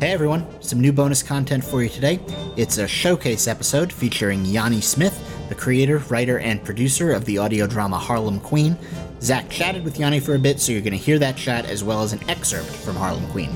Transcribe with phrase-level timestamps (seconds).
[0.00, 2.20] Hey everyone, some new bonus content for you today.
[2.56, 7.66] It's a showcase episode featuring Yhane Smith, the creator, writer, and producer of the audio
[7.66, 8.76] drama Harlem Queen.
[9.20, 11.82] Zach chatted with Yhane for a bit, so you're going to hear that chat as
[11.82, 13.50] well as an excerpt from Harlem Queen.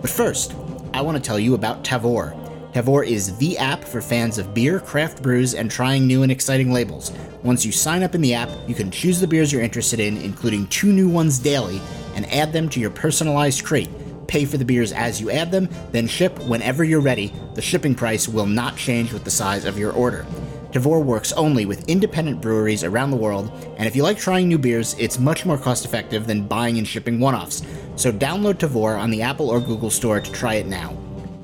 [0.00, 0.54] But first,
[0.94, 2.32] I want to tell you about Tavour.
[2.72, 6.72] Tavour is the app for fans of beer, craft brews, and trying new and exciting
[6.72, 7.10] labels.
[7.42, 10.16] Once you sign up in the app, you can choose the beers you're interested in,
[10.18, 11.80] including two new ones daily,
[12.14, 13.90] and add them to your personalized crate
[14.28, 17.32] pay for the beers as you add them, then ship whenever you're ready.
[17.54, 20.24] The shipping price will not change with the size of your order.
[20.70, 24.58] Tavour works only with independent breweries around the world, and if you like trying new
[24.58, 27.62] beers, it's much more cost effective than buying and shipping one offs.
[27.96, 30.96] So download Tavour on the Apple or Google Store to try it now.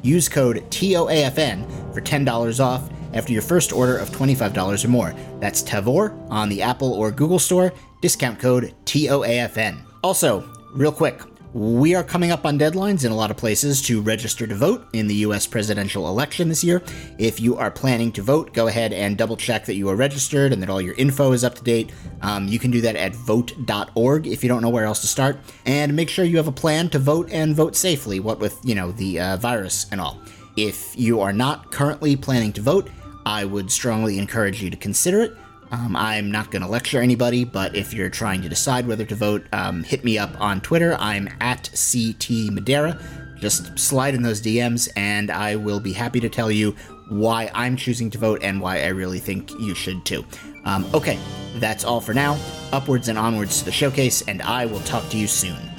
[0.03, 5.15] Use code TOAFN for $10 off after your first order of $25 or more.
[5.41, 9.81] That's Tavour on the Apple or Google Store, discount code TOAFN.
[10.03, 11.23] Also, real quick,
[11.55, 14.89] we are coming up on deadlines in a lot of places to register to vote
[14.93, 16.83] in the US presidential election this year.
[17.17, 20.53] If you are planning to vote, go ahead and double check that you are registered
[20.53, 21.93] and that all your info is up to date.
[22.23, 25.39] Um, you can do that at vote.org if you don't know where else to start.
[25.65, 28.75] And make sure you have a plan to vote and vote safely, what with, you
[28.75, 30.21] know, the uh, virus and all.
[30.57, 32.91] If you are not currently planning to vote,
[33.25, 35.37] I would strongly encourage you to consider it.
[35.75, 39.15] Um, I'm not going to lecture anybody, but if you're trying to decide whether to
[39.17, 40.97] vote, um, hit me up on Twitter.
[41.01, 43.01] I'm at CT Madeira.
[43.41, 46.77] Just slide in those DMs, and I will be happy to tell you
[47.09, 50.25] why I'm choosing to vote and why I really think you should too.
[50.65, 51.19] Um, okay,
[51.57, 52.39] that's all for now.
[52.73, 55.74] Upwards and onwards to the showcase, and I will talk to you soon.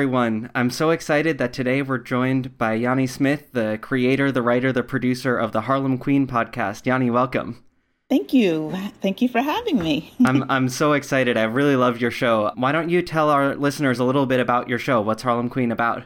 [0.00, 0.50] Everyone.
[0.54, 4.82] I'm so excited that today we're joined by Yhane Smith, the creator, the writer, the
[4.82, 6.84] producer of the Harlem Queen podcast.
[6.84, 7.62] Yhane, welcome.
[8.08, 8.72] Thank you.
[9.02, 10.14] Thank you for having me.
[10.24, 11.36] I'm, I'm so excited.
[11.36, 12.50] I really love your show.
[12.54, 15.02] Why don't you tell our listeners a little bit about your show?
[15.02, 16.04] What's Harlem Queen about?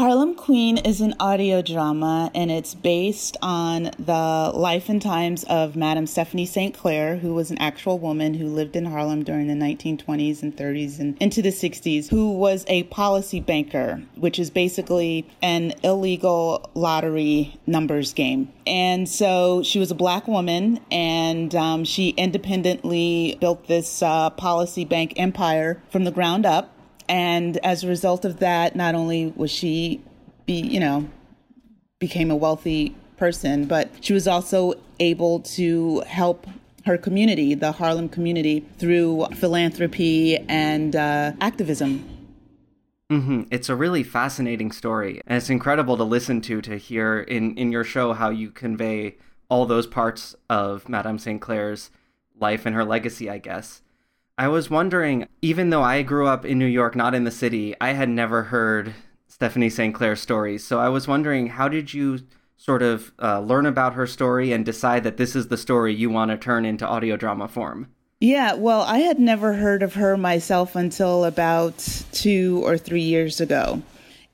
[0.00, 5.76] Harlem Queen is an audio drama and it's based on the life and times of
[5.76, 6.76] Madame Stephanie St.
[6.76, 10.98] Clair, who was an actual woman who lived in Harlem during the 1920s and 30s
[10.98, 17.56] and into the 60s, who was a policy banker, which is basically an illegal lottery
[17.64, 18.52] numbers game.
[18.66, 24.84] And so she was a black woman and um, she independently built this uh, policy
[24.84, 26.72] bank empire from the ground up
[27.08, 30.02] and as a result of that, not only was she
[30.46, 31.08] be, you know,
[31.98, 36.46] became a wealthy person, but she was also able to help
[36.84, 42.08] her community, the Harlem community, through philanthropy and uh, activism.
[43.10, 43.42] Mm-hmm.
[43.50, 47.70] It's a really fascinating story, and it's incredible to listen to to hear in in
[47.70, 49.16] your show how you convey
[49.48, 51.40] all those parts of Madame St.
[51.40, 51.90] Clair's
[52.38, 53.82] life and her legacy, I guess.
[54.36, 57.74] I was wondering, even though I grew up in New York, not in the city,
[57.80, 58.92] I had never heard
[59.28, 59.94] Stephanie St.
[59.94, 60.64] Clair's stories.
[60.64, 62.18] So I was wondering, how did you
[62.56, 66.10] sort of uh, learn about her story and decide that this is the story you
[66.10, 67.88] want to turn into audio drama form?
[68.20, 71.78] Yeah, well, I had never heard of her myself until about
[72.12, 73.82] two or three years ago.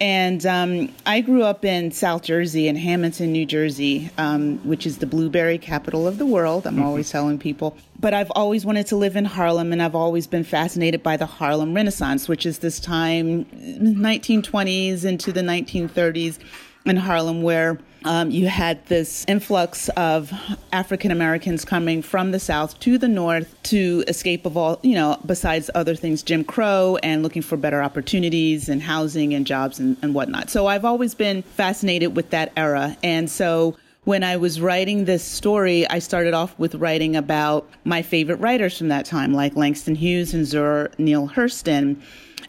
[0.00, 4.96] And um, I grew up in South Jersey, in Hammonton, New Jersey, um, which is
[4.96, 6.66] the blueberry capital of the world.
[6.66, 7.76] I'm always telling people.
[7.98, 11.26] But I've always wanted to live in Harlem, and I've always been fascinated by the
[11.26, 16.38] Harlem Renaissance, which is this time, 1920s into the 1930s
[16.86, 20.32] in Harlem, where um, you had this influx of
[20.72, 25.18] African Americans coming from the South to the North to escape of all, you know,
[25.26, 29.96] besides other things, Jim Crow and looking for better opportunities and housing and jobs and,
[30.02, 30.50] and whatnot.
[30.50, 32.96] So I've always been fascinated with that era.
[33.02, 38.00] And so when I was writing this story, I started off with writing about my
[38.00, 42.00] favorite writers from that time, like Langston Hughes and Zora Neale Hurston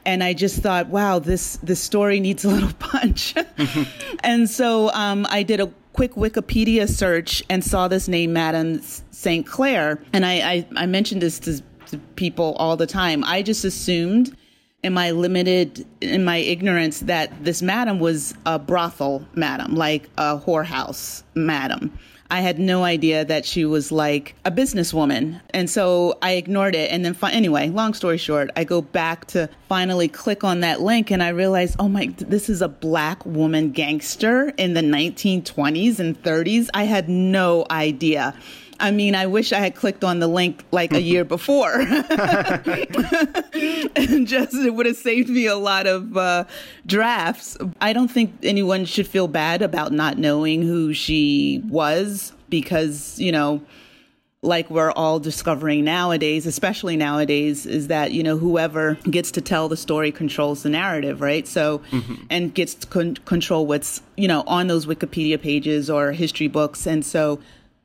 [0.06, 3.34] and I just thought, wow, this this story needs a little punch.
[4.24, 8.82] and so um, I did a quick Wikipedia search and saw this name, Madame
[9.12, 9.46] St.
[9.46, 13.24] Clair, and I, I, I mentioned this to, to people all the time.
[13.26, 14.36] I just assumed
[14.84, 20.40] in my limited in my ignorance that this madam was a brothel madam like a
[20.40, 21.96] whorehouse madam
[22.32, 25.42] I had no idea that she was like a businesswoman.
[25.50, 26.90] And so I ignored it.
[26.90, 30.80] And then, fi- anyway, long story short, I go back to finally click on that
[30.80, 36.00] link and I realize, oh my, this is a black woman gangster in the 1920s
[36.00, 36.70] and 30s.
[36.74, 38.34] I had no idea.
[38.82, 41.82] I mean, I wish I had clicked on the link like a year before.
[41.82, 41.94] and
[44.28, 46.46] just it would have saved me a lot of uh,
[46.86, 47.58] drafts.
[47.80, 53.32] I don't think anyone should feel bad about not knowing who she was because, you
[53.32, 53.62] know,
[54.44, 59.70] like we're all discovering nowadays, especially nowadays, is that, you know, whoever gets to tell
[59.70, 61.48] the story controls the narrative, right?
[61.48, 62.16] So, mm-hmm.
[62.32, 66.88] and gets to con- control what's, you know, on those Wikipedia pages or history books.
[66.88, 67.40] And so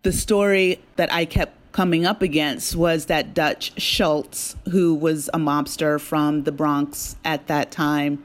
[0.06, 5.38] the story that I kept coming up against was that Dutch Schultz, who was a
[5.38, 8.24] mobster from the Bronx at that time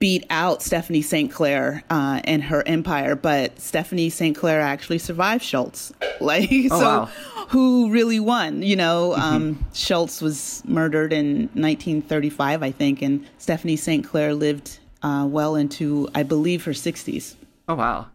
[0.00, 1.30] beat out Stephanie St.
[1.30, 4.36] Clair uh, and her empire, but Stephanie St.
[4.36, 5.92] Clair actually survived Schultz.
[6.20, 7.04] Like, oh, so wow.
[7.48, 8.60] who really won?
[8.60, 9.22] You know, mm-hmm.
[9.22, 14.04] um, Schultz was murdered in 1935, I think, and Stephanie St.
[14.04, 17.36] Clair lived uh, well into, I believe, her 60s.
[17.68, 18.08] Oh, wow.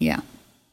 [0.00, 0.22] Yeah.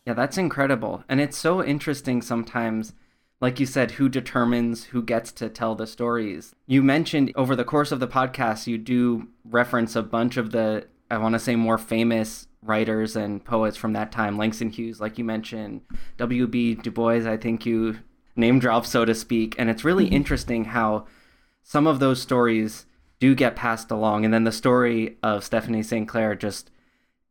[0.06, 1.03] Yeah, that's incredible.
[1.07, 2.94] And it's so interesting sometimes
[3.42, 6.53] like you said, who determines who gets to tell the stories?
[6.68, 10.86] You mentioned over the course of the podcast, you do reference a bunch of the,
[11.09, 14.38] I want to say, more famous writers and poets from that time.
[14.38, 15.81] Langston Hughes, like you mentioned,
[16.18, 16.75] W.B.
[16.75, 17.98] Du Bois, I think you
[18.36, 19.56] name drop, so to speak.
[19.57, 20.13] And it's really mm-hmm.
[20.13, 21.07] interesting how
[21.63, 22.86] some of those stories
[23.19, 24.24] do get passed along.
[24.24, 26.07] And then the story of Stephanie St.
[26.07, 26.69] Clair just,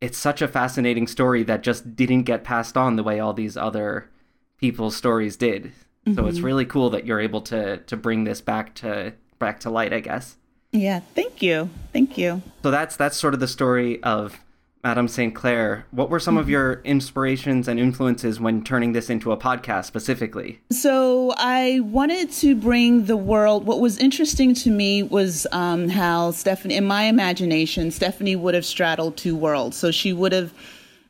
[0.01, 3.57] it's such a fascinating story that just didn't get passed on the way all these
[3.57, 4.09] other
[4.59, 5.65] people's stories did.
[5.65, 6.15] Mm-hmm.
[6.15, 6.47] So it's mm-hmm.
[6.47, 10.01] really cool that you're able to to bring this back to back to light, I
[10.01, 10.37] guess.
[10.73, 11.69] Yeah, thank you.
[11.93, 12.43] Thank you.
[12.63, 14.39] So that's that's sort of the story of
[14.83, 15.35] Madame St.
[15.35, 15.85] Clair.
[15.91, 16.41] What were some mm-hmm.
[16.41, 20.61] of your inspirations and influences when turning this into a podcast specifically?
[20.71, 23.67] So I wanted to bring the world.
[23.67, 28.65] What was interesting to me was um, how Stephanie, in my imagination, Stephanie would have
[28.65, 29.77] straddled two worlds.
[29.77, 30.53] So she would have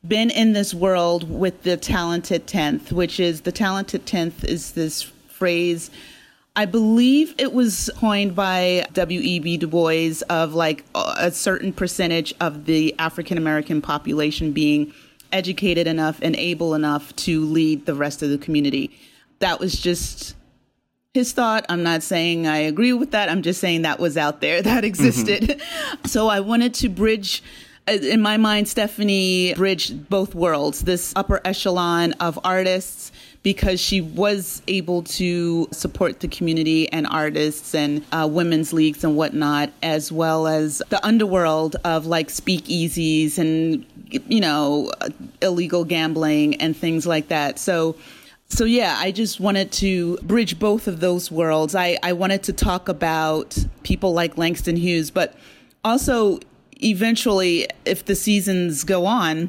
[0.06, 5.02] been in this world with the talented 10th, which is the talented 10th is this
[5.02, 5.90] phrase.
[6.60, 9.56] I believe it was coined by W.E.B.
[9.56, 14.92] Du Bois of like a certain percentage of the African American population being
[15.32, 18.90] educated enough and able enough to lead the rest of the community.
[19.38, 20.36] That was just
[21.14, 21.64] his thought.
[21.70, 23.30] I'm not saying I agree with that.
[23.30, 25.42] I'm just saying that was out there, that existed.
[25.44, 25.96] Mm-hmm.
[26.08, 27.42] So I wanted to bridge
[27.88, 34.00] uh, in my mind, Stephanie bridged both worlds, this upper echelon of artists because she
[34.00, 40.12] was able to support the community and artists and uh, women's leagues and whatnot, as
[40.12, 43.86] well as the underworld of like speakeasies and,
[44.28, 44.90] you know,
[45.40, 47.58] illegal gambling and things like that.
[47.58, 47.96] So,
[48.48, 51.74] so yeah, I just wanted to bridge both of those worlds.
[51.74, 55.34] I, I wanted to talk about people like Langston Hughes, but
[55.82, 56.40] also
[56.82, 59.48] eventually, if the seasons go on,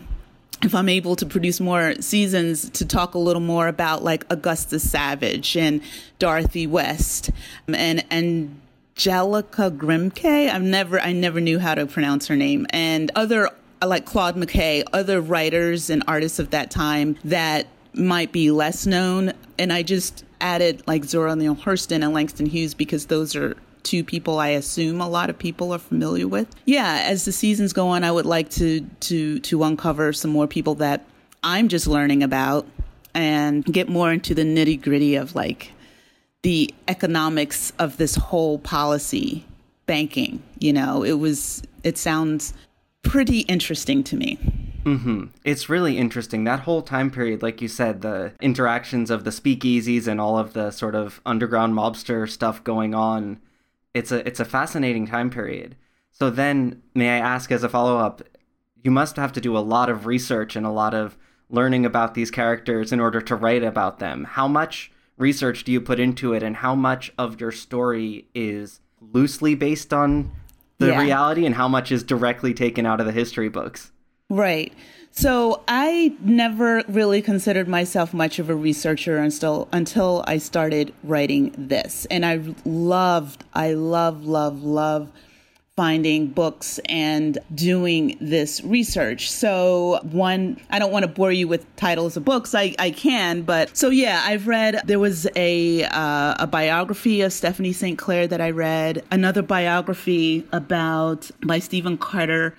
[0.64, 4.90] if I'm able to produce more seasons to talk a little more about like Augustus
[4.90, 5.82] Savage and
[6.20, 7.32] Dorothy West
[7.68, 10.50] and Angelica Grimke.
[10.50, 13.50] I've never I never knew how to pronounce her name and other
[13.84, 19.34] like Claude McKay, other writers and artists of that time that might be less known.
[19.58, 24.04] And I just added like Zora Neale Hurston and Langston Hughes because those are two
[24.04, 26.48] people I assume a lot of people are familiar with.
[26.66, 30.48] Yeah, as the seasons go on, I would like to to to uncover some more
[30.48, 31.06] people that
[31.44, 32.68] I'm just learning about
[33.14, 35.72] and get more into the nitty gritty of like
[36.44, 39.46] the economics of this whole policy
[39.86, 40.42] banking.
[40.60, 42.54] You know, it was it sounds
[43.04, 44.38] pretty interesting to me.
[44.84, 45.26] Mm-hmm.
[45.44, 46.44] It's really interesting.
[46.44, 50.54] That whole time period, like you said, the interactions of the speakeasies and all of
[50.54, 53.40] the sort of underground mobster stuff going on
[53.94, 55.76] it's a it's a fascinating time period.
[56.12, 58.22] So then, may I ask as a follow up,
[58.84, 61.18] you must have to do a lot of research and a lot of
[61.50, 64.26] learning about these characters in order to write about them.
[64.26, 68.80] How much research do you put into it, and how much of your story is
[69.00, 70.32] loosely based on
[70.78, 71.02] the yeah.
[71.02, 73.92] reality, and how much is directly taken out of the history books?
[74.30, 74.74] Right.
[75.12, 81.54] So I never really considered myself much of a researcher until until I started writing
[81.58, 82.06] this.
[82.10, 85.10] And I loved, I love, love, love
[85.78, 89.32] finding books and doing this research.
[89.32, 92.54] So one, I don't want to bore you with titles of books.
[92.54, 97.32] I, I can, but so yeah, I've read, there was a, uh, a biography of
[97.32, 97.98] Stephanie St.
[97.98, 102.56] Clair that I read, another biography about by Stephen Carter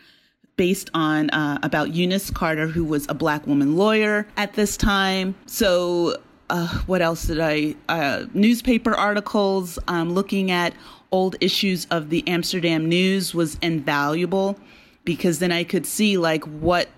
[0.62, 5.34] based on uh, about Eunice Carter, who was a black woman lawyer at this time.
[5.46, 6.18] So,
[6.50, 7.74] uh, what else did I?
[7.88, 9.76] Uh, newspaper articles.
[9.88, 10.72] Um, looking at
[11.10, 14.56] old issues of the Amsterdam News was invaluable
[15.04, 16.88] because then I could see like what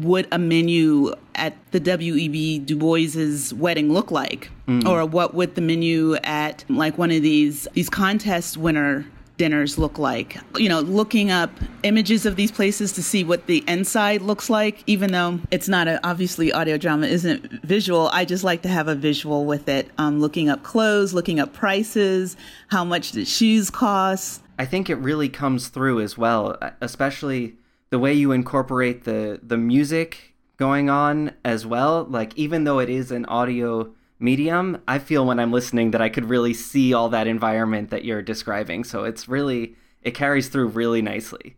[0.00, 2.60] would a menu at the W.E.B.
[2.60, 4.88] Du Bois's wedding look like, mm.
[4.88, 9.04] or what would the menu at like one of these these contest winner
[9.36, 10.36] dinners look like.
[10.56, 11.50] You know, looking up
[11.82, 15.88] images of these places to see what the inside looks like, even though it's not
[15.88, 18.08] a, obviously audio drama isn't visual.
[18.12, 19.90] I just like to have a visual with it.
[19.98, 22.36] Um, looking up clothes, looking up prices,
[22.68, 24.42] how much the shoes cost.
[24.58, 27.56] I think it really comes through as well, especially
[27.90, 32.04] the way you incorporate the the music going on as well.
[32.04, 36.08] Like even though it is an audio medium, I feel when I'm listening that I
[36.08, 38.84] could really see all that environment that you're describing.
[38.84, 41.56] So it's really it carries through really nicely.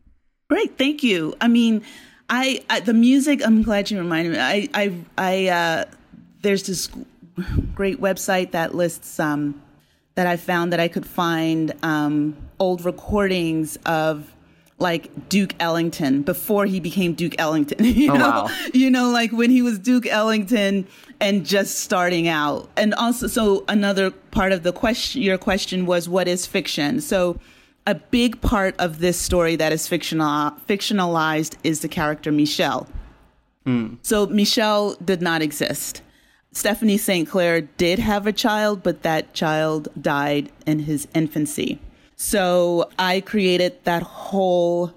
[0.49, 1.35] Great, thank you.
[1.41, 1.83] I mean,
[2.31, 3.45] I, I the music.
[3.45, 4.39] I'm glad you reminded me.
[4.39, 5.85] I I I uh,
[6.43, 6.89] there's this
[7.75, 9.63] great website that lists um
[10.15, 14.35] that I found that I could find um old recordings of
[14.79, 17.85] like Duke Ellington before he became Duke Ellington.
[17.99, 18.49] You oh, know, wow.
[18.73, 20.87] you know, like when he was Duke Ellington
[21.21, 22.69] and just starting out.
[22.77, 27.01] And also, so another part of the question, your question was, what is fiction?
[27.01, 27.41] So
[27.87, 32.87] a big part of this story that is fictional, fictionalized is the character Michelle.
[33.67, 33.99] Mm.
[34.03, 36.03] So Michelle did not exist.
[36.53, 37.29] Stephanie St.
[37.29, 41.81] Clair did have a child, but that child died in his infancy.
[42.19, 44.93] So I created that whole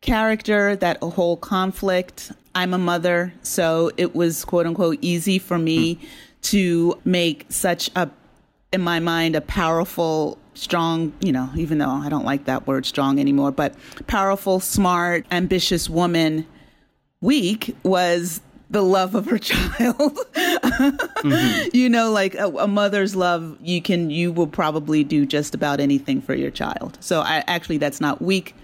[0.00, 2.30] character, that whole conflict.
[2.54, 6.06] I'm a mother, so it was quote unquote easy for me hmm.
[6.42, 8.08] to make such a,
[8.72, 12.86] in my mind, a powerful, strong, you know, even though I don't like that word
[12.86, 13.74] strong anymore, but
[14.06, 16.46] powerful, smart, ambitious woman
[17.20, 18.40] weak was
[18.74, 20.18] the love of her child.
[20.34, 21.68] mm-hmm.
[21.72, 25.80] You know, like a, a, mother's love, you can, you will probably do just about
[25.80, 26.98] anything for your child.
[27.00, 28.54] So I actually, that's not weak,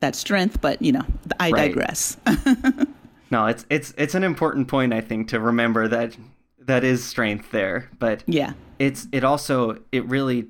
[0.00, 1.04] that's strength, but you know,
[1.40, 1.68] I right.
[1.68, 2.18] digress.
[3.30, 6.16] no, it's, it's, it's an important point, I think, to remember that
[6.58, 10.48] that is strength there, but yeah, it's, it also, it really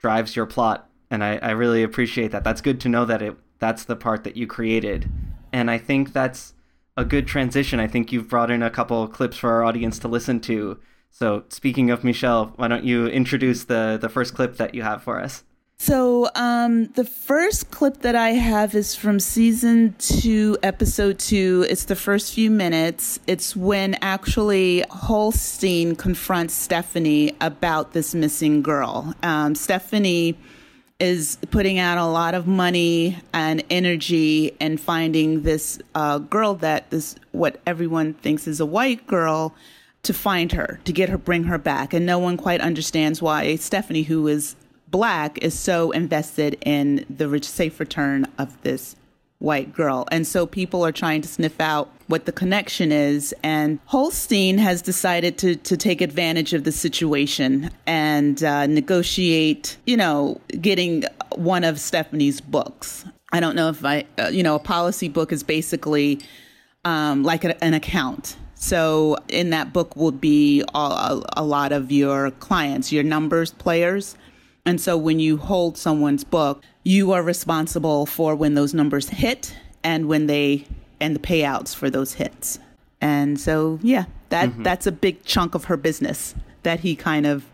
[0.00, 0.88] drives your plot.
[1.10, 2.44] And I, I really appreciate that.
[2.44, 5.08] That's good to know that it, that's the part that you created.
[5.52, 6.54] And I think that's,
[6.96, 7.80] a good transition.
[7.80, 10.78] I think you've brought in a couple clips for our audience to listen to.
[11.10, 15.02] So, speaking of Michelle, why don't you introduce the the first clip that you have
[15.02, 15.44] for us?
[15.76, 21.66] So, um, the first clip that I have is from season two, episode two.
[21.68, 23.18] It's the first few minutes.
[23.26, 29.14] It's when actually Holstein confronts Stephanie about this missing girl.
[29.22, 30.38] Um, Stephanie
[31.00, 36.90] is putting out a lot of money and energy and finding this uh, girl that
[36.90, 39.54] this what everyone thinks is a white girl
[40.02, 41.92] to find her to get her bring her back.
[41.92, 44.54] And no one quite understands why stephanie who is
[44.88, 48.94] black is so invested in the safe return of this
[49.38, 50.06] white girl.
[50.10, 53.34] And so people are trying to sniff out what the connection is.
[53.42, 59.96] And Holstein has decided to, to take advantage of the situation and uh, negotiate, you
[59.96, 63.04] know, getting one of Stephanie's books.
[63.32, 66.20] I don't know if I, uh, you know, a policy book is basically
[66.84, 68.36] um, like a, an account.
[68.54, 74.16] So in that book will be a, a lot of your clients, your numbers players.
[74.64, 79.56] And so when you hold someone's book, you are responsible for when those numbers hit
[79.82, 80.66] and when they
[81.00, 82.58] and the payouts for those hits.
[83.00, 84.62] And so yeah, that mm-hmm.
[84.62, 87.44] that's a big chunk of her business that he kind of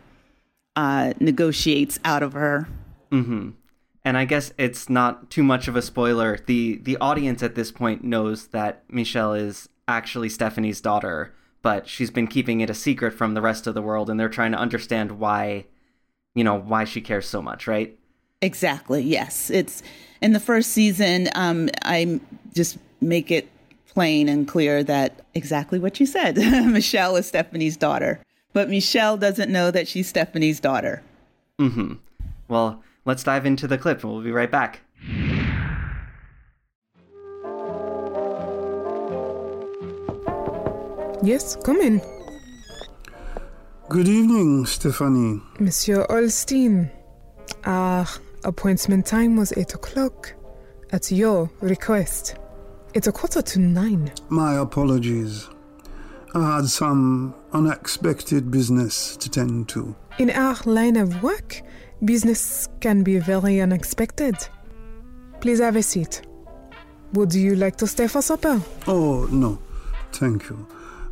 [0.76, 2.68] uh, negotiates out of her.
[3.10, 3.50] Mm-hmm.
[4.04, 6.38] And I guess it's not too much of a spoiler.
[6.46, 12.10] the The audience at this point knows that Michelle is actually Stephanie's daughter, but she's
[12.10, 14.58] been keeping it a secret from the rest of the world, and they're trying to
[14.58, 15.66] understand why,
[16.34, 17.98] you know, why she cares so much, right?
[18.42, 19.02] Exactly.
[19.02, 19.50] Yes.
[19.50, 19.82] It's
[20.20, 21.28] in the first season.
[21.34, 22.20] Um, I
[22.54, 23.48] just make it
[23.86, 26.36] plain and clear that exactly what you said.
[26.66, 28.20] Michelle is Stephanie's daughter,
[28.52, 31.02] but Michelle doesn't know that she's Stephanie's daughter.
[31.58, 31.94] Hmm.
[32.48, 34.80] Well, let's dive into the clip, and we'll be right back.
[41.22, 42.00] Yes, come in.
[43.88, 45.42] Good evening, Stephanie.
[45.58, 46.90] Monsieur Olstein.
[47.64, 50.32] Ah, Appointment time was 8 o'clock.
[50.92, 52.36] At your request.
[52.94, 54.10] It's a quarter to nine.
[54.28, 55.48] My apologies.
[56.34, 59.94] I had some unexpected business to tend to.
[60.18, 61.60] In our line of work,
[62.04, 64.36] business can be very unexpected.
[65.40, 66.22] Please have a seat.
[67.12, 68.60] Would you like to stay for supper?
[68.86, 69.58] Oh, no.
[70.12, 70.66] Thank you.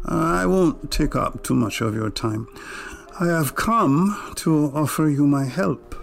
[0.06, 2.48] I won't take up too much of your time.
[3.20, 5.94] I have come to offer you my help.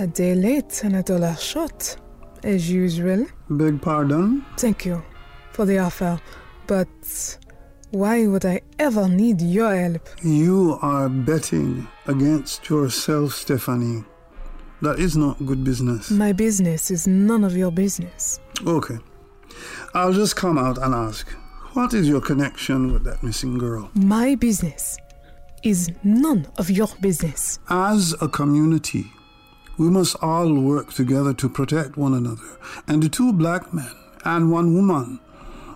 [0.00, 1.96] A day late and a dollar short,
[2.44, 3.26] as usual.
[3.50, 4.44] Beg pardon?
[4.56, 5.02] Thank you
[5.50, 6.20] for the offer,
[6.68, 7.36] but
[7.90, 10.08] why would I ever need your help?
[10.22, 14.04] You are betting against yourself, Stephanie.
[14.82, 16.12] That is not good business.
[16.12, 18.38] My business is none of your business.
[18.64, 18.98] Okay.
[19.94, 21.28] I'll just come out and ask
[21.72, 23.90] what is your connection with that missing girl?
[23.94, 24.96] My business
[25.64, 27.58] is none of your business.
[27.68, 29.10] As a community,
[29.78, 32.58] we must all work together to protect one another.
[32.86, 33.94] And the two black men
[34.24, 35.20] and one woman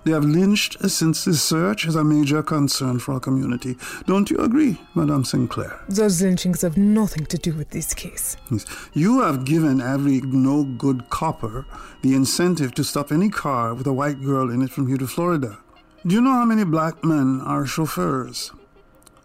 [0.04, 3.76] they have lynched since this search is a major concern for our community.
[4.06, 5.78] Don't you agree, Madame Sinclair?
[5.88, 8.36] Those lynchings have nothing to do with this case.
[8.50, 8.66] Yes.
[8.92, 11.66] You have given every no good copper
[12.02, 15.06] the incentive to stop any car with a white girl in it from here to
[15.06, 15.58] Florida.
[16.04, 18.50] Do you know how many black men are chauffeurs?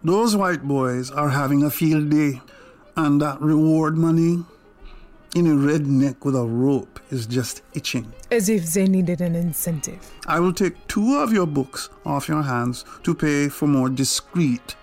[0.03, 2.41] Those white boys are having a field day,
[2.95, 4.45] and that reward money
[5.35, 8.11] in a redneck with a rope is just itching.
[8.31, 10.11] As if they needed an incentive.
[10.27, 14.75] I will take two of your books off your hands to pay for more discreet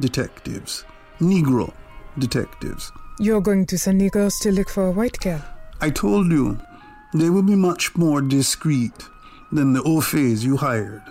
[0.00, 0.84] detectives,
[1.20, 1.72] Negro
[2.18, 2.92] detectives.
[3.18, 5.42] You're going to send Negroes to look for a white girl.
[5.80, 6.58] I told you,
[7.14, 8.92] they will be much more discreet
[9.52, 11.02] than the Ophes you hired.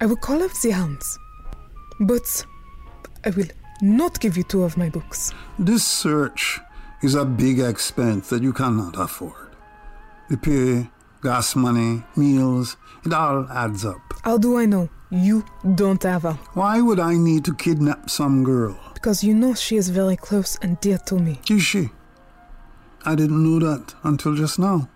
[0.00, 1.18] I will call off the hounds,
[2.00, 2.44] but
[3.24, 3.46] I will
[3.80, 5.32] not give you two of my books.
[5.58, 6.60] This search
[7.02, 9.56] is a big expense that you cannot afford.
[10.30, 10.90] The pay,
[11.22, 14.00] gas money, meals, it all adds up.
[14.22, 15.44] How do I know you
[15.74, 16.38] don't have her?
[16.54, 18.78] Why would I need to kidnap some girl?
[18.94, 21.40] Because you know she is very close and dear to me.
[21.50, 21.90] Is she?
[23.04, 24.88] I didn't know that until just now.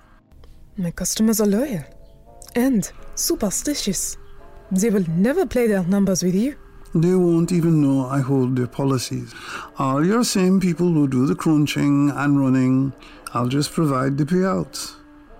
[0.76, 1.84] My customers are loyal
[2.54, 4.16] and superstitious.
[4.70, 6.56] They will never play their numbers with you.
[6.94, 9.34] They won't even know I hold their policies.
[9.78, 12.92] All your same people who do the crunching and running,
[13.34, 14.94] I'll just provide the payouts.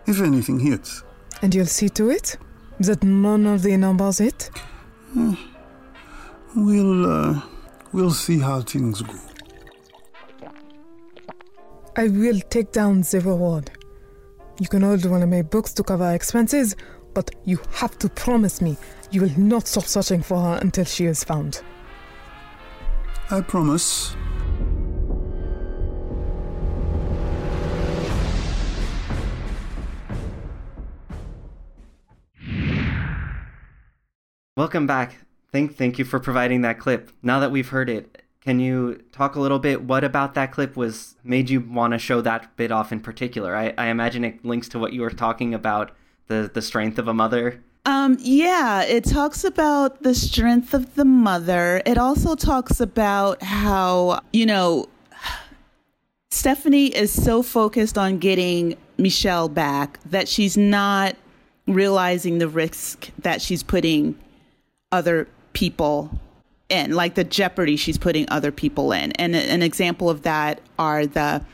[0.07, 1.03] If anything hits.
[1.43, 2.37] And you'll see to it
[2.81, 4.51] that none of the numbers hit?
[6.55, 7.41] We'll, uh,
[7.93, 9.15] we'll see how things go.
[11.97, 13.71] I will take down the reward.
[14.61, 16.77] You can hold one of my books to cover expenses,
[17.17, 18.77] but you have to promise me
[19.11, 21.63] you will not stop searching for her until she is found.
[23.31, 24.15] I promise.
[34.59, 35.17] Welcome back.
[35.53, 37.11] Thank thank you for providing that clip.
[37.23, 40.77] Now that we've heard it, can you talk a little bit what about that clip
[40.77, 43.57] was made you want to show that bit off in particular?
[43.57, 45.97] I, I imagine it links to what you were talking about,
[46.29, 47.63] the the strength of a mother.
[47.87, 51.83] Um, yeah, it talks about the strength of the mother.
[51.87, 54.89] It also talks about how, you know,
[56.33, 61.15] Stephanie is so focused on getting Michelle back that she's not
[61.69, 64.19] realizing the risk that she's putting
[64.91, 66.11] other people
[66.69, 69.13] in, like the jeopardy she's putting other people in.
[69.13, 71.45] And an example of that are the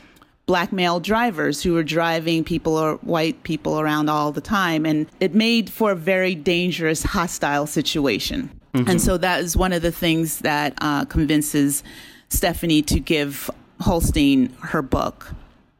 [0.45, 4.85] black male drivers who were driving people or white people around all the time.
[4.85, 8.49] And it made for a very dangerous, hostile situation.
[8.73, 8.89] Mm-hmm.
[8.89, 11.83] And so that is one of the things that uh, convinces
[12.29, 15.33] Stephanie to give Holstein her book.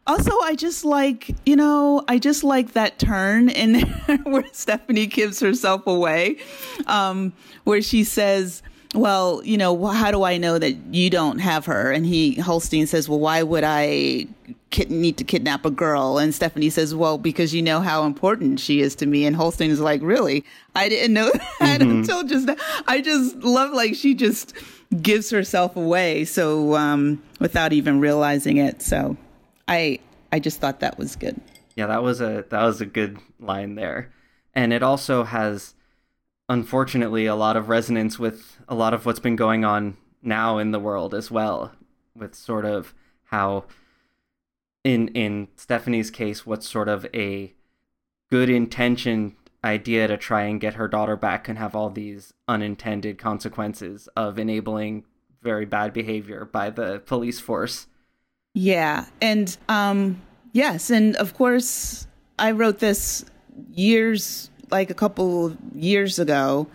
[0.05, 3.81] Also, I just like, you know, I just like that turn in
[4.23, 6.37] where Stephanie gives herself away,
[6.87, 7.31] um,
[7.63, 8.61] where she says,
[8.93, 11.91] well, you know, how do I know that you don't have her?
[11.91, 14.27] And he, Holstein says, well, why would I
[14.69, 16.19] kid- need to kidnap a girl?
[16.19, 19.25] And Stephanie says, well, because you know how important she is to me.
[19.25, 20.45] And Holstein is like, really?
[20.75, 21.89] I didn't know that mm-hmm.
[21.89, 22.55] until just now.
[22.87, 24.53] I just love, like, she just
[25.01, 26.23] gives herself away.
[26.25, 28.83] So, um, without even realizing it.
[28.83, 29.17] So
[29.67, 29.99] I,
[30.31, 31.41] I just thought that was good.
[31.75, 34.11] Yeah, that was a, that was a good line there.
[34.53, 35.73] And it also has,
[36.47, 40.71] unfortunately, a lot of resonance with a lot of what's been going on now in
[40.71, 41.73] the world as well,
[42.15, 42.93] with sort of
[43.25, 43.65] how
[44.83, 47.53] in in Stephanie's case, what's sort of a
[48.29, 53.17] good intention idea to try and get her daughter back can have all these unintended
[53.17, 55.05] consequences of enabling
[55.41, 57.87] very bad behavior by the police force.
[58.53, 60.21] Yeah, and um
[60.51, 63.25] yes, and of course I wrote this
[63.71, 66.67] years like a couple years ago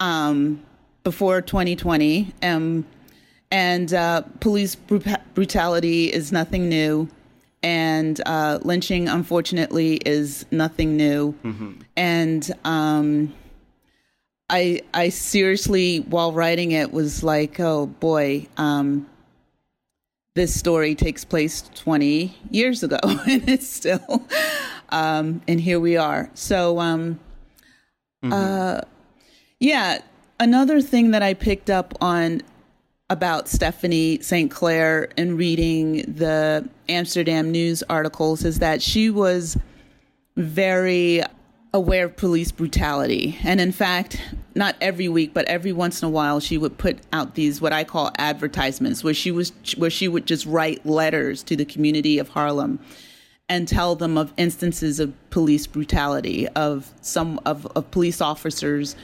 [0.00, 0.62] um
[1.02, 2.32] before 2020.
[2.42, 2.86] Um,
[3.50, 7.08] and uh, police brutality is nothing new.
[7.62, 11.32] And uh, lynching, unfortunately, is nothing new.
[11.44, 11.72] Mm-hmm.
[11.96, 13.34] And um,
[14.48, 19.06] I, I seriously, while writing it, was like, oh boy, um,
[20.34, 24.26] this story takes place 20 years ago, and it's still,
[24.88, 26.30] um, and here we are.
[26.34, 27.20] So, um,
[28.24, 28.32] mm-hmm.
[28.32, 28.80] uh,
[29.60, 30.00] yeah,
[30.42, 32.42] another thing that I picked up on
[33.08, 34.50] about Stephanie St.
[34.50, 39.56] Clair and reading the Amsterdam news articles is that she was
[40.36, 41.22] very
[41.72, 43.38] aware of police brutality.
[43.44, 44.20] And in fact,
[44.56, 47.72] not every week, but every once in a while, she would put out these what
[47.72, 52.18] I call advertisements, where she was where she would just write letters to the community
[52.18, 52.80] of Harlem
[53.48, 58.96] and tell them of instances of police brutality, of some of, of police officers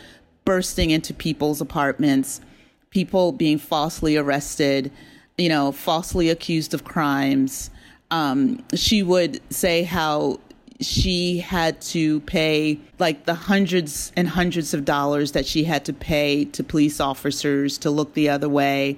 [0.48, 2.40] bursting into people's apartments,
[2.88, 4.90] people being falsely arrested,
[5.36, 7.68] you know, falsely accused of crimes.
[8.10, 10.40] Um, she would say how
[10.80, 15.92] she had to pay like the hundreds and hundreds of dollars that she had to
[15.92, 18.96] pay to police officers to look the other way.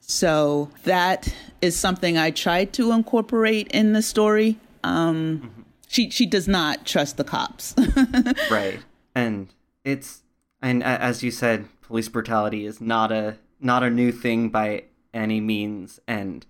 [0.00, 4.58] So that is something I tried to incorporate in the story.
[4.84, 5.62] Um, mm-hmm.
[5.88, 7.74] She she does not trust the cops.
[8.50, 8.80] right,
[9.14, 9.48] and
[9.82, 10.20] it's
[10.62, 15.40] and as you said, police brutality is not a not a new thing by any
[15.40, 16.46] means, and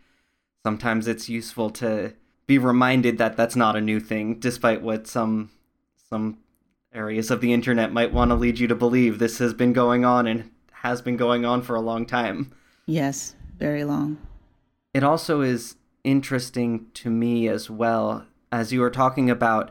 [0.62, 2.14] sometimes it's useful to
[2.46, 5.50] be reminded that that's not a new thing, despite what some
[6.08, 6.38] some
[6.92, 9.18] areas of the internet might want to lead you to believe.
[9.18, 12.52] This has been going on and has been going on for a long time.
[12.86, 14.18] Yes, very long.
[14.92, 19.70] It also is interesting to me as well as you were talking about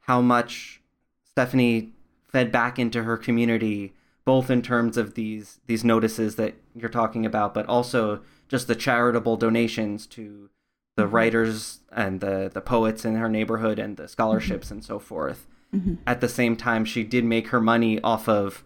[0.00, 0.80] how much
[1.22, 1.92] Stephanie
[2.28, 7.24] fed back into her community both in terms of these these notices that you're talking
[7.24, 10.50] about but also just the charitable donations to
[10.98, 11.14] the mm-hmm.
[11.14, 14.74] writers and the the poets in her neighborhood and the scholarships mm-hmm.
[14.74, 15.46] and so forth.
[15.74, 15.94] Mm-hmm.
[16.06, 18.64] At the same time, she did make her money off of,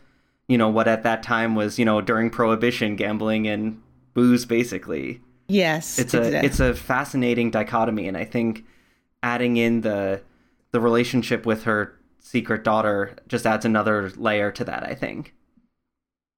[0.49, 3.83] you know, what at that time was, you know, during prohibition, gambling and
[4.15, 5.21] booze, basically.
[5.49, 6.39] Yes, it's exactly.
[6.39, 8.65] a it's a fascinating dichotomy, and I think
[9.23, 10.23] adding in the
[10.71, 14.85] the relationship with her secret daughter just adds another layer to that.
[14.85, 15.35] I think.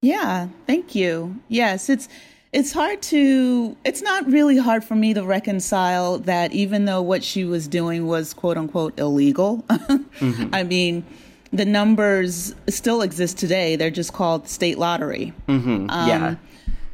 [0.01, 1.39] Yeah, thank you.
[1.47, 2.09] Yes, it's
[2.55, 7.21] it's hard to it's not really hard for me to reconcile that even though what
[7.21, 10.55] she was doing was quote unquote illegal mm-hmm.
[10.55, 11.05] i mean
[11.51, 15.89] the numbers still exist today they're just called state lottery mm-hmm.
[15.89, 16.35] um, yeah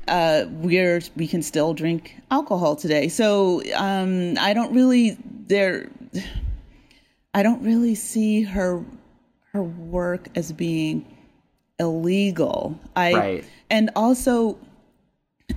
[0.08, 5.16] uh, we're we can still drink alcohol today so um, i don't really
[5.48, 5.88] there
[7.34, 8.84] i don't really see her
[9.52, 11.06] her work as being
[11.80, 13.46] illegal i right.
[13.70, 14.58] and also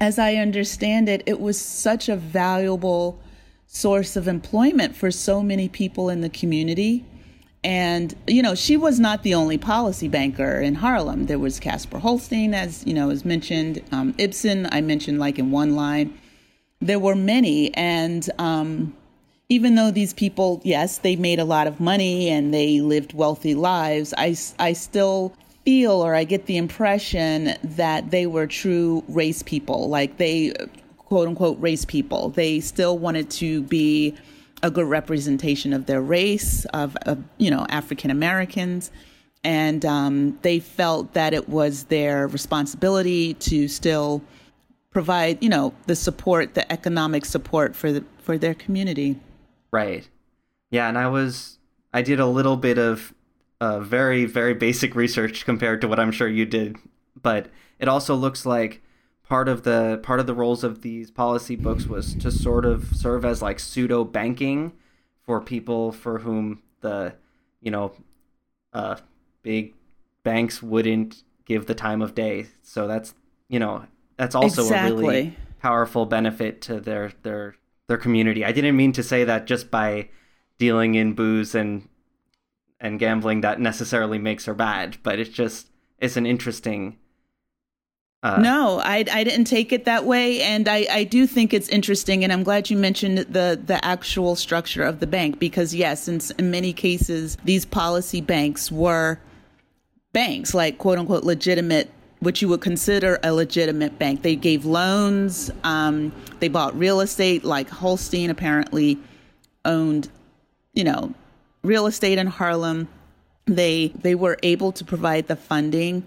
[0.00, 3.18] as I understand it, it was such a valuable
[3.66, 7.04] source of employment for so many people in the community.
[7.62, 11.26] And, you know, she was not the only policy banker in Harlem.
[11.26, 15.50] There was Casper Holstein, as, you know, as mentioned, um, Ibsen, I mentioned like in
[15.50, 16.16] one line.
[16.80, 17.74] There were many.
[17.74, 18.94] And um,
[19.54, 23.54] even though these people, yes, they made a lot of money and they lived wealthy
[23.54, 25.32] lives, I, I still
[25.64, 30.54] feel or I get the impression that they were true race people, like they
[30.98, 32.30] quote unquote race people.
[32.30, 34.16] They still wanted to be
[34.64, 38.90] a good representation of their race, of, of you know, African Americans.
[39.44, 44.20] And um, they felt that it was their responsibility to still
[44.90, 49.20] provide, you know, the support, the economic support for the, for their community.
[49.74, 50.08] Right.
[50.70, 51.58] Yeah, and I was
[51.92, 53.12] I did a little bit of
[53.60, 56.76] uh, very very basic research compared to what I'm sure you did,
[57.20, 57.48] but
[57.80, 58.82] it also looks like
[59.24, 62.94] part of the part of the roles of these policy books was to sort of
[62.94, 64.74] serve as like pseudo banking
[65.24, 67.16] for people for whom the
[67.60, 67.96] you know
[68.72, 68.94] uh,
[69.42, 69.74] big
[70.22, 72.46] banks wouldn't give the time of day.
[72.62, 73.12] So that's
[73.48, 74.92] you know that's also exactly.
[74.92, 77.56] a really powerful benefit to their their
[77.88, 78.44] their community.
[78.44, 80.08] I didn't mean to say that just by
[80.58, 81.88] dealing in booze and
[82.80, 85.68] and gambling that necessarily makes her bad, but it's just
[85.98, 86.98] it's an interesting.
[88.22, 91.68] Uh, no, I I didn't take it that way, and I I do think it's
[91.68, 96.08] interesting, and I'm glad you mentioned the the actual structure of the bank because yes,
[96.08, 99.18] in, in many cases these policy banks were
[100.12, 101.90] banks like quote unquote legitimate
[102.24, 104.22] what you would consider a legitimate bank.
[104.22, 108.98] They gave loans, um, they bought real estate, like Holstein apparently
[109.64, 110.08] owned,
[110.72, 111.14] you know,
[111.62, 112.88] real estate in Harlem.
[113.46, 116.06] They they were able to provide the funding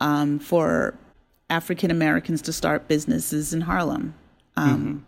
[0.00, 0.94] um, for
[1.50, 4.14] African Americans to start businesses in Harlem.
[4.56, 4.98] Um, mm-hmm.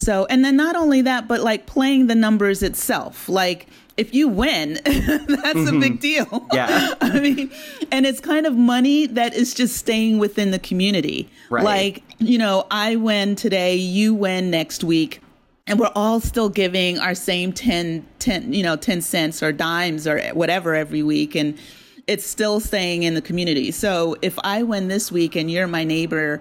[0.00, 3.28] So, and then not only that, but like playing the numbers itself.
[3.28, 3.66] Like,
[3.96, 5.76] if you win, that's mm-hmm.
[5.76, 6.46] a big deal.
[6.52, 6.94] Yeah.
[7.00, 7.50] I mean,
[7.90, 11.28] and it's kind of money that is just staying within the community.
[11.50, 11.64] Right.
[11.64, 15.20] Like, you know, I win today, you win next week
[15.66, 20.06] and we're all still giving our same 10, 10 you know 10 cents or dimes
[20.06, 21.58] or whatever every week and
[22.06, 25.82] it's still staying in the community so if i win this week and you're my
[25.82, 26.40] neighbor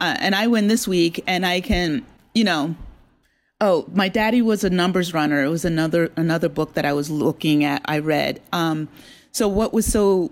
[0.00, 2.74] uh, and I win this week, and I can, you know,
[3.60, 5.42] oh, my daddy was a numbers runner.
[5.42, 7.82] It was another another book that I was looking at.
[7.84, 8.40] I read.
[8.52, 8.88] Um,
[9.32, 10.30] so what was so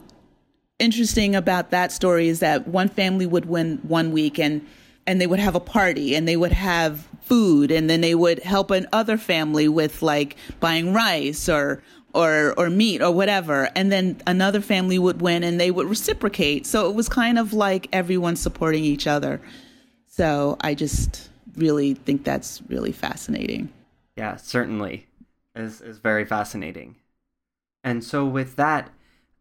[0.78, 4.66] interesting about that story is that one family would win one week and
[5.06, 8.40] and they would have a party and they would have food and then they would
[8.40, 11.82] help another family with like buying rice or
[12.14, 16.66] or or meat or whatever and then another family would win and they would reciprocate
[16.66, 19.40] so it was kind of like everyone supporting each other
[20.08, 23.72] so i just really think that's really fascinating.
[24.16, 25.06] Yeah certainly.
[25.54, 26.96] Is is very fascinating.
[27.84, 28.90] And so with that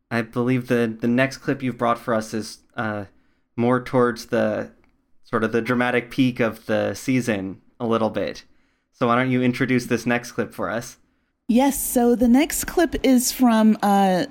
[0.10, 3.06] i believe the the next clip you've brought for us is uh
[3.56, 4.70] more towards the
[5.24, 8.44] sort of the dramatic peak of the season a little bit.
[8.92, 10.98] So why don't you introduce this next clip for us?
[11.48, 14.26] Yes, so the next clip is from uh,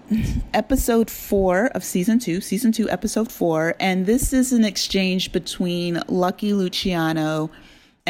[0.55, 3.75] episode four of season two, season two, episode four.
[3.81, 7.51] And this is an exchange between Lucky Luciano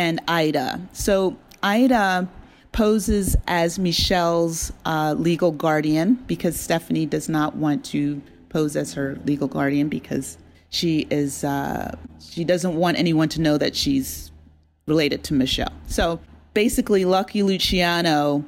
[0.00, 0.80] and Ida.
[0.94, 2.26] So Ida
[2.72, 9.18] poses as Michelle's uh, legal guardian because Stephanie does not want to pose as her
[9.26, 10.38] legal guardian because
[10.70, 14.32] she is uh, she doesn't want anyone to know that she's
[14.86, 15.72] related to Michelle.
[15.86, 16.18] So
[16.54, 18.42] basically, Lucky Luciano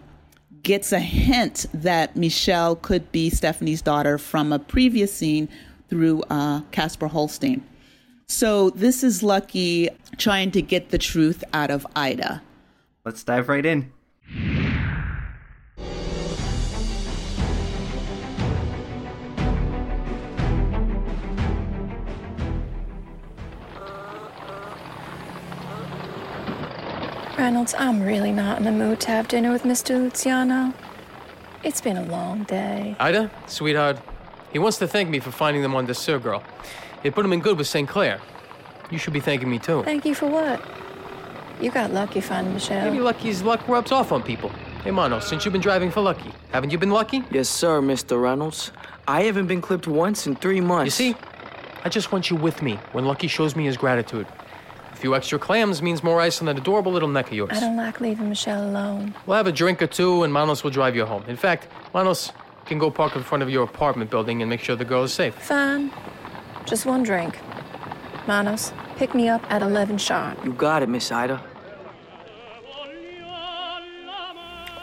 [0.63, 5.51] gets a hint that Michelle could be Stephanie's daughter from a previous scene
[5.91, 7.63] through uh, Casper Holstein.
[8.27, 12.43] So this is Lucky trying to get the truth out of Ida.
[13.05, 13.93] Let's dive right in.
[27.39, 29.99] Reynolds, I'm really not in the mood to have dinner with Mr.
[29.99, 30.73] Luciano.
[31.65, 32.95] It's been a long day.
[33.01, 33.99] Ida, sweetheart,
[34.53, 36.43] he wants to thank me for finding them on the Sir girl.
[37.05, 37.89] It put him in good with St.
[37.89, 38.21] Clair.
[38.91, 39.83] You should be thanking me too.
[39.83, 40.61] Thank you for what?
[41.61, 42.85] You got lucky finding Michelle.
[42.91, 44.51] Maybe Lucky's luck rubs off on people.
[44.85, 47.23] Hey, Mono, since you've been driving for Lucky, haven't you been lucky?
[47.31, 48.21] Yes, sir, Mr.
[48.21, 48.73] Reynolds.
[49.07, 50.99] I haven't been clipped once in three months.
[50.99, 51.19] You see,
[51.85, 54.27] I just want you with me when Lucky shows me his gratitude.
[54.93, 57.51] A few extra clams means more ice on that adorable little neck of yours.
[57.53, 59.15] I don't like leaving Michelle alone.
[59.27, 61.23] We'll have a drink or two, and Manos will drive you home.
[61.29, 62.33] In fact, Manos
[62.67, 65.13] can go park in front of your apartment building and make sure the girl is
[65.13, 65.35] safe.
[65.37, 65.93] Fine.
[66.67, 67.39] Just one drink.
[68.27, 70.45] Manos, pick me up at 11 sharp.
[70.45, 71.43] You got it, Miss Ida.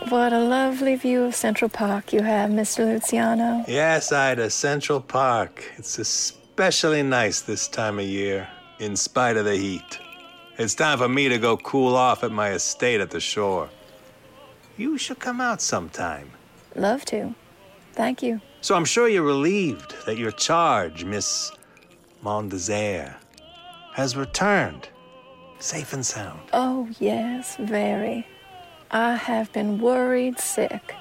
[0.10, 2.86] What a lovely view of Central Park you have, Mr.
[2.86, 3.63] Luciano.
[3.68, 5.63] Yes, Ida, Central Park.
[5.78, 8.48] It's especially nice this time of year,
[8.80, 10.00] in spite of the heat.
[10.58, 13.70] It's time for me to go cool off at my estate at the shore.
[14.78, 16.32] You should come out sometime.
[16.76, 17.36] Love to.
[17.94, 18.42] Thank you.
[18.62, 21.52] So I'm sure you're relieved that your charge, Miss
[22.23, 23.15] Mondesert,
[23.93, 24.89] has returned,
[25.60, 26.39] safe and sound.
[26.53, 28.25] Oh, yes, very.
[28.91, 30.95] I have been worried sick.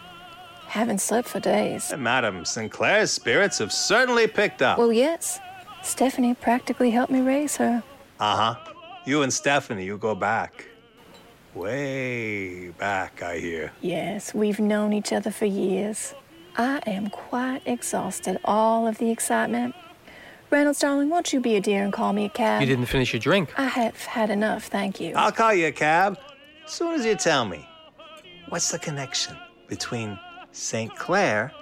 [0.66, 1.90] Haven't slept for days.
[1.90, 4.78] And Madam Sinclair's spirits have certainly picked up.
[4.78, 5.40] Well, yes.
[5.82, 7.82] Stephanie practically helped me raise her.
[8.20, 8.72] Uh huh.
[9.06, 10.66] You and Stephanie, you go back.
[11.54, 13.72] Way back, I hear.
[13.80, 16.14] Yes, we've known each other for years.
[16.58, 18.38] I am quite exhausted.
[18.44, 19.74] All of the excitement.
[20.50, 22.62] Reynolds, darling, won't you be a dear and call me a cab?
[22.62, 23.52] You didn't finish your drink.
[23.58, 25.12] I have had enough, thank you.
[25.14, 26.18] I'll call you a cab
[26.64, 27.68] as soon as you tell me.
[28.48, 30.18] What's the connection between
[30.52, 30.94] St.
[30.96, 31.52] Clair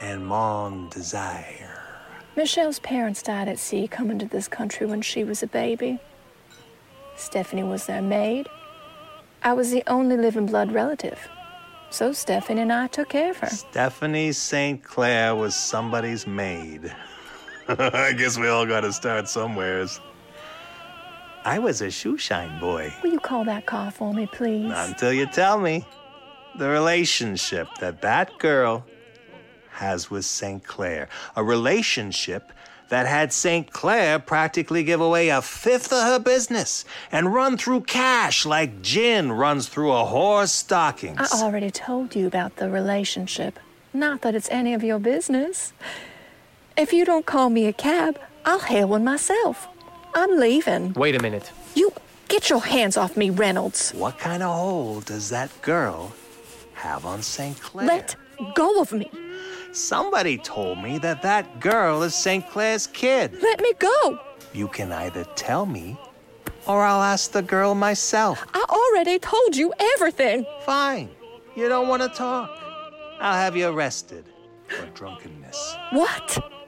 [0.00, 1.78] and Mon Desire?
[2.34, 6.00] Michelle's parents died at sea coming to this country when she was a baby.
[7.14, 8.48] Stephanie was their maid.
[9.44, 11.28] I was the only living blood relative.
[11.90, 13.48] So Stephanie and I took care of her.
[13.48, 14.82] Stephanie St.
[14.82, 16.92] Clair was somebody's maid.
[17.68, 20.00] I guess we all gotta start somewheres.
[21.44, 22.92] I was a shoeshine boy.
[23.02, 24.68] Will you call that car for me, please?
[24.68, 25.84] Not until you tell me
[26.56, 28.84] the relationship that that girl
[29.70, 30.62] has with St.
[30.62, 31.08] Clair.
[31.36, 32.52] A relationship
[32.90, 33.72] that had St.
[33.72, 39.32] Clair practically give away a fifth of her business and run through cash like gin
[39.32, 41.32] runs through a whore's stockings.
[41.32, 43.58] I already told you about the relationship.
[43.94, 45.72] Not that it's any of your business.
[46.76, 49.68] If you don't call me a cab, I'll hail one myself.
[50.14, 50.94] I'm leaving.
[50.94, 51.50] Wait a minute.
[51.74, 51.92] You
[52.28, 53.92] get your hands off me, Reynolds.
[53.92, 56.12] What kind of hold does that girl
[56.74, 57.60] have on St.
[57.60, 57.86] Clair?
[57.86, 58.16] Let
[58.54, 59.10] go of me.
[59.72, 62.48] Somebody told me that that girl is St.
[62.48, 63.36] Clair's kid.
[63.42, 64.18] Let me go.
[64.54, 65.98] You can either tell me
[66.66, 68.44] or I'll ask the girl myself.
[68.54, 70.46] I already told you everything.
[70.64, 71.10] Fine.
[71.54, 72.50] You don't want to talk.
[73.20, 74.24] I'll have you arrested
[74.68, 75.76] for drunkenness.
[75.90, 76.61] What?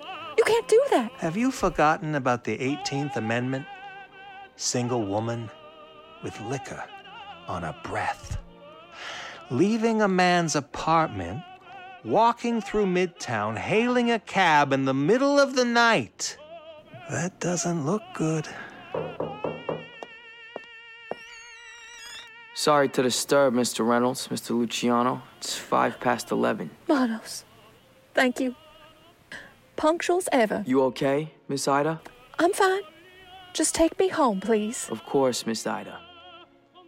[0.47, 1.11] You can't do that.
[1.19, 3.67] Have you forgotten about the 18th Amendment?
[4.57, 5.51] single woman
[6.23, 6.85] with liquor
[7.49, 8.39] on her breath.
[9.51, 11.43] Leaving a man's apartment,
[12.05, 16.37] walking through Midtown, hailing a cab in the middle of the night.
[17.11, 18.47] That doesn't look good.
[22.55, 23.87] Sorry to disturb, Mr.
[23.87, 24.51] Reynolds, Mr.
[24.51, 25.23] Luciano.
[25.39, 26.71] It's five past eleven.
[26.87, 27.45] Manos,
[28.15, 28.55] thank you.
[29.77, 30.63] Punctual as ever.
[30.67, 32.01] You okay, Miss Ida?
[32.39, 32.83] I'm fine.
[33.53, 34.89] Just take me home, please.
[34.91, 36.01] Of course, Miss Ida.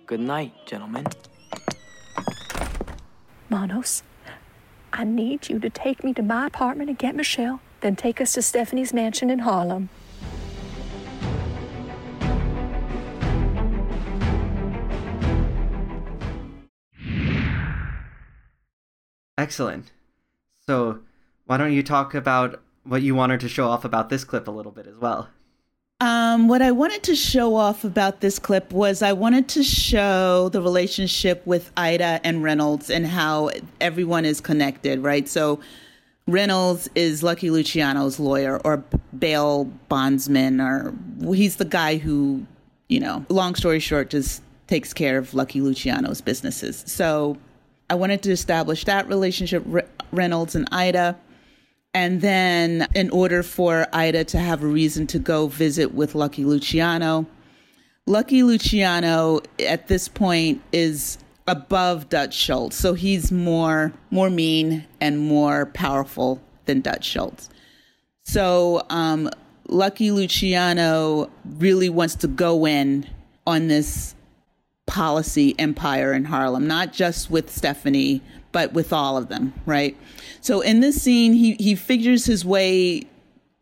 [0.06, 1.06] Good night, gentlemen.
[3.48, 4.02] Manos,
[4.92, 8.32] I need you to take me to my apartment and get Michelle, then take us
[8.32, 9.88] to Stephanie's mansion in Harlem.
[19.38, 19.92] Excellent.
[20.66, 21.00] So,
[21.44, 24.50] why don't you talk about what you wanted to show off about this clip a
[24.50, 25.28] little bit as well?
[26.00, 30.50] Um, what I wanted to show off about this clip was I wanted to show
[30.50, 35.26] the relationship with Ida and Reynolds and how everyone is connected, right?
[35.26, 35.58] So
[36.26, 38.84] Reynolds is Lucky Luciano's lawyer or
[39.18, 40.92] bail bondsman, or
[41.34, 42.44] he's the guy who,
[42.88, 46.84] you know, long story short, just takes care of Lucky Luciano's businesses.
[46.86, 47.38] So
[47.88, 51.16] I wanted to establish that relationship, Re- Reynolds and Ida.
[51.96, 56.44] And then, in order for Ida to have a reason to go visit with Lucky
[56.44, 57.24] Luciano,
[58.04, 62.76] Lucky Luciano at this point is above Dutch Schultz.
[62.76, 67.48] So he's more more mean and more powerful than Dutch Schultz.
[68.24, 69.30] So um,
[69.66, 73.08] Lucky Luciano really wants to go in
[73.46, 74.14] on this
[74.84, 78.20] policy empire in Harlem, not just with Stephanie,
[78.56, 79.94] but with all of them, right?
[80.40, 83.02] So in this scene, he he figures his way.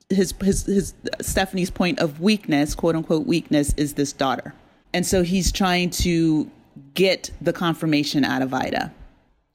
[0.09, 4.55] His his his Stephanie's point of weakness, quote unquote weakness, is this daughter,
[4.93, 6.49] and so he's trying to
[6.95, 8.93] get the confirmation out of Ida.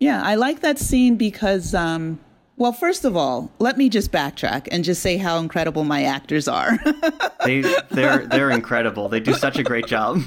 [0.01, 2.19] Yeah, I like that scene because, um,
[2.57, 6.49] well, first of all, let me just backtrack and just say how incredible my actors
[6.49, 6.77] are.
[7.45, 9.07] they they're they're incredible.
[9.07, 10.19] They do such a great job.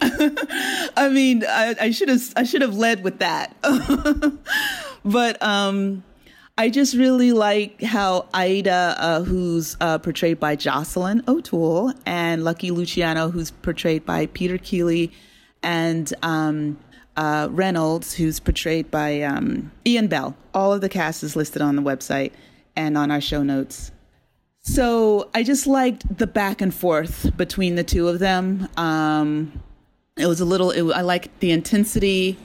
[0.96, 3.56] I mean, I should have I should have led with that,
[5.04, 6.02] but um,
[6.58, 12.70] I just really like how Ida, uh, who's uh, portrayed by Jocelyn O'Toole, and Lucky
[12.70, 15.12] Luciano, who's portrayed by Peter Keeley,
[15.62, 16.78] and um,
[17.16, 20.34] uh, Reynolds, who's portrayed by um, Ian Bell.
[20.54, 22.32] All of the cast is listed on the website
[22.74, 23.90] and on our show notes.
[24.62, 28.68] So I just liked the back and forth between the two of them.
[28.76, 29.62] Um,
[30.16, 30.70] it was a little.
[30.70, 32.38] It, I liked the intensity.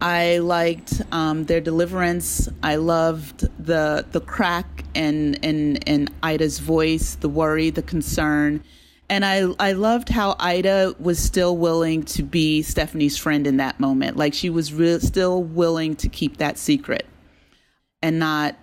[0.00, 2.48] I liked um, their deliverance.
[2.62, 8.62] I loved the the crack in in in Ida's voice, the worry, the concern,
[9.08, 13.80] and I I loved how Ida was still willing to be Stephanie's friend in that
[13.80, 14.16] moment.
[14.16, 17.06] Like she was re- still willing to keep that secret,
[18.02, 18.56] and not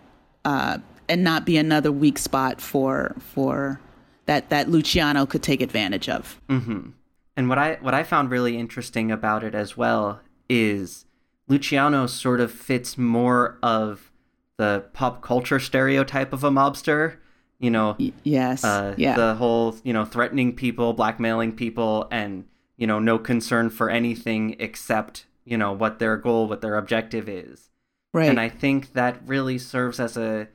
[0.45, 0.77] uh,
[1.09, 3.81] and not be another weak spot for for
[4.27, 6.39] that that Luciano could take advantage of.
[6.47, 6.91] Mm-hmm.
[7.37, 11.05] And what I what I found really interesting about it as well is
[11.47, 14.11] Luciano sort of fits more of
[14.57, 17.17] the pop culture stereotype of a mobster.
[17.59, 22.45] You know, yes, uh, yeah, the whole you know threatening people, blackmailing people, and
[22.77, 27.29] you know no concern for anything except you know what their goal, what their objective
[27.29, 27.69] is.
[28.13, 28.29] Right.
[28.29, 30.47] And I think that really serves as a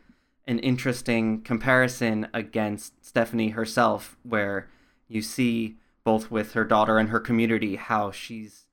[0.46, 4.68] an interesting comparison against Stephanie herself, where
[5.08, 8.66] you see both with her daughter and her community how she's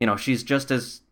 [0.00, 1.02] you know she's just as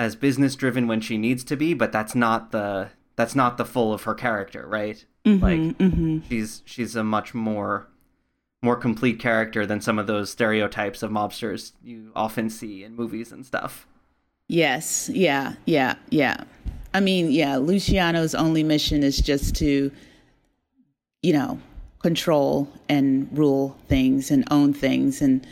[0.00, 3.66] as business driven when she needs to be, but that's not the that's not the
[3.66, 5.04] full of her character, right?
[5.26, 6.18] Mm-hmm, like mm-hmm.
[6.26, 7.86] she's she's a much more
[8.62, 13.30] more complete character than some of those stereotypes of mobsters you often see in movies
[13.30, 13.86] and stuff.
[14.48, 16.44] Yes, yeah, yeah, yeah.
[16.94, 19.92] I mean, yeah, Luciano's only mission is just to
[21.22, 21.58] you know,
[22.00, 25.46] control and rule things and own things and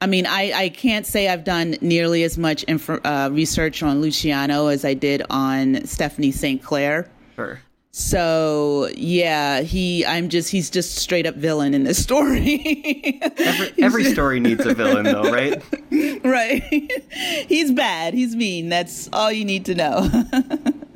[0.00, 4.00] I mean, I, I can't say I've done nearly as much info, uh, research on
[4.00, 6.60] Luciano as I did on Stephanie St.
[6.60, 7.08] Clair.
[7.36, 7.60] Sure.
[7.92, 13.20] So yeah, he I'm just he's just straight up villain in this story.
[13.38, 15.62] every, every story needs a villain though, right?
[16.24, 16.90] right.
[17.48, 18.14] he's bad.
[18.14, 18.70] He's mean.
[18.70, 20.00] That's all you need to know.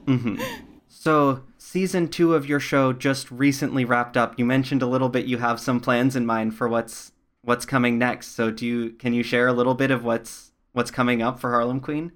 [0.07, 0.43] mm-hmm.
[0.89, 1.43] So
[1.77, 4.39] season two of your show just recently wrapped up.
[4.39, 7.13] You mentioned a little bit you have some plans in mind for what's
[7.43, 8.29] what's coming next.
[8.29, 11.51] So do you can you share a little bit of what's what's coming up for
[11.51, 12.13] Harlem Queen?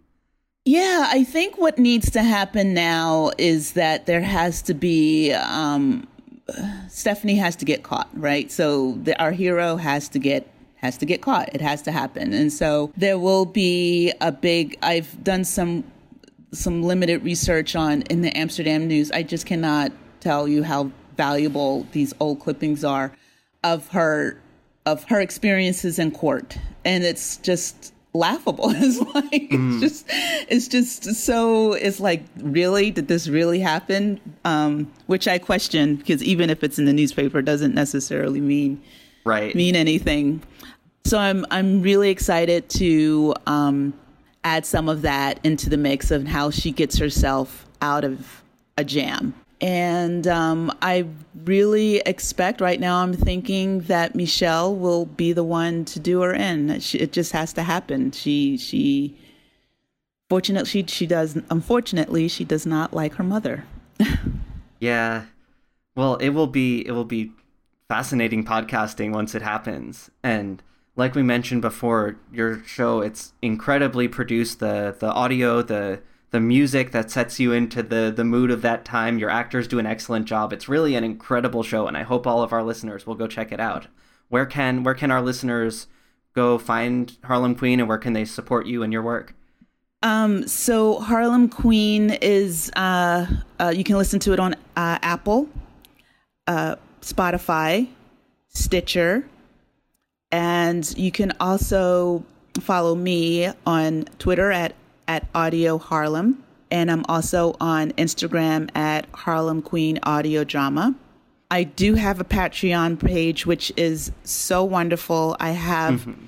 [0.65, 6.09] Yeah, I think what needs to happen now is that there has to be um,
[6.89, 8.51] Stephanie has to get caught, right?
[8.51, 11.55] So the, our hero has to get has to get caught.
[11.55, 12.33] It has to happen.
[12.33, 15.85] And so there will be a big I've done some
[16.53, 19.11] some limited research on in the Amsterdam news.
[19.11, 23.13] I just cannot tell you how valuable these old clippings are
[23.63, 24.41] of her
[24.87, 26.57] of her experiences in court.
[26.85, 28.71] And it's just laughable.
[28.77, 29.75] It's like mm.
[29.75, 30.07] it's just
[30.49, 34.21] it's just so it's like really did this really happen?
[34.45, 38.83] Um, which I question because even if it's in the newspaper, doesn't necessarily mean
[39.25, 40.43] right mean anything.
[41.05, 43.95] So I'm I'm really excited to um,
[44.45, 48.43] add some of that into the mix of how she gets herself out of
[48.77, 49.35] a jam.
[49.61, 51.07] And um, I
[51.45, 56.33] really expect right now, I'm thinking that Michelle will be the one to do her
[56.33, 56.71] in.
[56.71, 58.11] it just has to happen.
[58.13, 59.15] She, she,
[60.31, 63.65] fortunately, she, she does, unfortunately, she does not like her mother.
[64.81, 65.25] yeah.
[65.95, 67.33] Well, it will be, it will be
[67.89, 70.11] fascinating podcasting once it happens.
[70.23, 70.63] And
[71.01, 74.61] like we mentioned before, your show, it's incredibly produced.
[74.61, 78.85] The, the audio, the, the music that sets you into the the mood of that
[78.85, 79.19] time.
[79.19, 80.53] Your actors do an excellent job.
[80.53, 83.51] It's really an incredible show, and I hope all of our listeners will go check
[83.51, 83.89] it out.
[84.29, 85.89] Where can where can our listeners
[86.35, 89.35] go find Harlem Queen, and where can they support you and your work?
[90.03, 93.27] Um, so Harlem Queen is uh,
[93.59, 95.49] uh, you can listen to it on uh, Apple,
[96.47, 97.89] uh, Spotify,
[98.49, 99.25] Stitcher,
[100.33, 102.25] and you can also
[102.61, 104.75] follow me on Twitter at
[105.09, 106.43] at Audio Harlem.
[106.71, 110.95] And I'm also on Instagram at Harlem Queen Audio Drama.
[111.51, 115.37] I do have a Patreon page, which is so wonderful.
[115.41, 116.27] I have mm-hmm.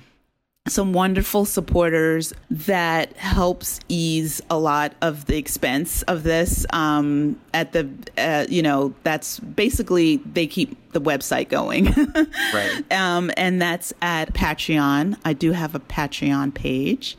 [0.67, 6.65] Some wonderful supporters that helps ease a lot of the expense of this.
[6.71, 11.85] Um, at the, uh, you know, that's basically they keep the website going.
[12.53, 12.83] right.
[12.91, 15.17] Um, and that's at Patreon.
[15.25, 17.17] I do have a Patreon page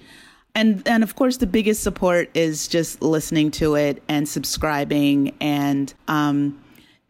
[0.54, 5.94] and and of course the biggest support is just listening to it and subscribing and
[6.08, 6.60] um,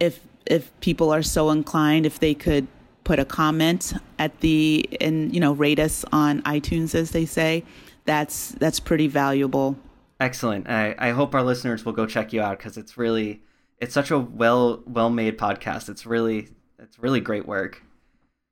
[0.01, 2.66] if if people are so inclined if they could
[3.05, 7.64] put a comment at the and you know rate us on iTunes as they say.
[8.05, 9.76] That's that's pretty valuable.
[10.20, 10.68] Excellent.
[10.68, 13.42] I i hope our listeners will go check you out because it's really
[13.80, 15.88] it's such a well well made podcast.
[15.88, 16.48] It's really
[16.78, 17.82] it's really great work.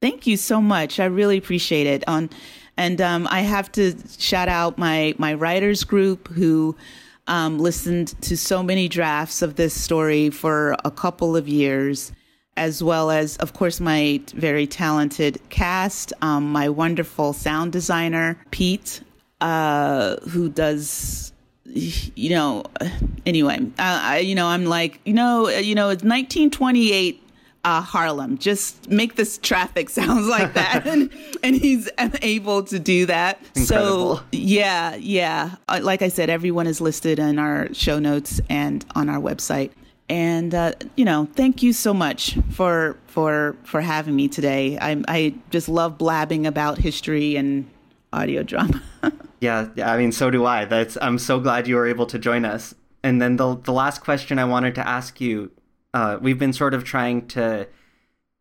[0.01, 0.99] Thank you so much.
[0.99, 2.05] I really appreciate it.
[2.09, 2.29] On
[2.77, 6.77] and um, I have to shout out my my writers group who
[7.27, 12.13] um, listened to so many drafts of this story for a couple of years,
[12.57, 19.01] as well as, of course, my very talented cast, um, my wonderful sound designer Pete,
[19.41, 21.33] uh, who does
[21.65, 22.65] you know
[23.25, 27.23] anyway I, you know i'm like you know you know it's 1928
[27.65, 28.39] uh, Harlem.
[28.39, 31.11] Just make this traffic sounds like that, and,
[31.43, 31.89] and he's
[32.21, 33.41] able to do that.
[33.55, 34.17] Incredible.
[34.17, 35.57] So yeah, yeah.
[35.69, 39.71] Uh, like I said, everyone is listed in our show notes and on our website.
[40.09, 44.79] And uh, you know, thank you so much for for for having me today.
[44.79, 47.69] I I just love blabbing about history and
[48.13, 48.83] audio drama.
[49.41, 49.69] yeah.
[49.83, 50.65] I mean, so do I.
[50.65, 50.99] That's.
[51.01, 52.75] I'm so glad you were able to join us.
[53.03, 55.51] And then the the last question I wanted to ask you
[55.95, 57.69] uh, we've been sort of trying to,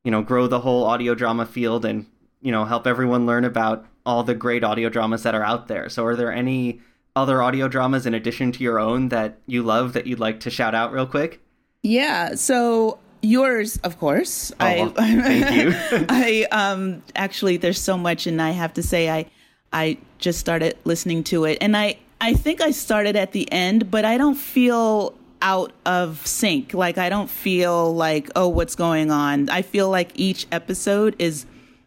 [0.03, 2.05] you know, grow the whole audio drama field and
[2.41, 5.89] you know help everyone learn about all the great audio dramas that are out there.
[5.89, 6.81] So, are there any
[7.15, 10.49] other audio dramas in addition to your own that you love that you'd like to
[10.49, 11.41] shout out real quick?
[11.83, 12.35] Yeah.
[12.35, 14.51] So yours, of course.
[14.59, 16.05] Oh, I, thank you.
[16.09, 19.25] I um actually there's so much, and I have to say I
[19.73, 23.89] I just started listening to it, and I I think I started at the end,
[23.89, 26.73] but I don't feel out of sync.
[26.73, 29.49] Like I don't feel like, oh, what's going on?
[29.49, 31.45] I feel like each episode is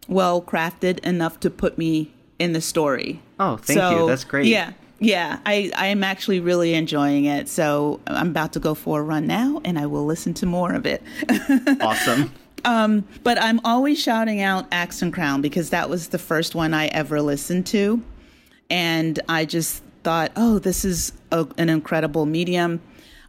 [0.08, 3.22] well crafted enough to put me in the story.
[3.38, 4.06] Oh, thank so, you.
[4.08, 4.46] That's great.
[4.46, 4.72] Yeah.
[5.00, 7.48] Yeah, I, I am actually really enjoying it.
[7.48, 10.72] So I'm about to go for a run now and I will listen to more
[10.72, 11.02] of it.
[11.80, 12.32] awesome.
[12.64, 16.72] Um, but I'm always shouting out Axe and Crown because that was the first one
[16.72, 18.02] I ever listened to.
[18.70, 22.80] And I just thought, oh, this is a, an incredible medium.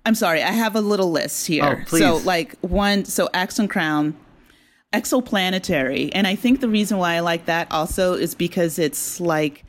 [0.05, 1.81] I'm sorry, I have a little list here.
[1.81, 2.01] Oh, please.
[2.01, 4.15] So, like one, so Axe and Crown,
[4.93, 9.64] Exoplanetary, and I think the reason why I like that also is because it's like,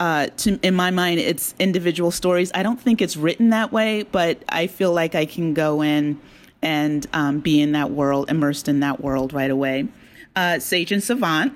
[0.00, 2.50] uh, to in my mind, it's individual stories.
[2.54, 6.20] I don't think it's written that way, but I feel like I can go in
[6.62, 9.86] and um, be in that world, immersed in that world right away.
[10.34, 11.52] Uh, Sage and Savant,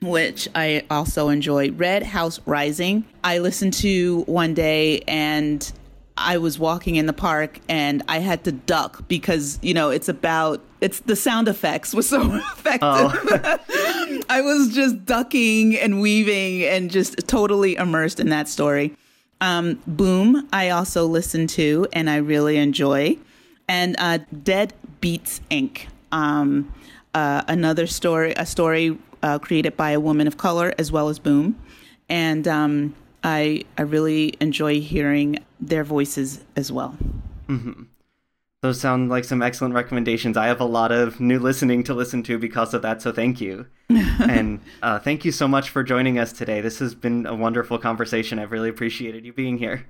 [0.00, 1.72] which I also enjoy.
[1.72, 5.72] Red House Rising, I listened to one day and
[6.18, 10.08] I was walking in the park and I had to duck because, you know, it's
[10.08, 12.80] about it's the sound effects was so effective.
[12.82, 13.58] Oh.
[14.28, 18.96] I was just ducking and weaving and just totally immersed in that story.
[19.40, 23.18] Um, Boom, I also listen to and I really enjoy.
[23.68, 25.86] And uh, Dead Beats Inc.
[26.12, 26.72] Um,
[27.14, 31.18] uh, another story, a story uh, created by a woman of color as well as
[31.18, 31.60] Boom.
[32.08, 32.94] And um,
[33.26, 36.96] I, I really enjoy hearing their voices as well.
[37.48, 37.82] Mm-hmm.
[38.62, 40.36] Those sound like some excellent recommendations.
[40.36, 43.40] I have a lot of new listening to listen to because of that, so thank
[43.40, 43.66] you.
[43.88, 46.60] and uh, thank you so much for joining us today.
[46.60, 48.38] This has been a wonderful conversation.
[48.38, 49.86] I've really appreciated you being here.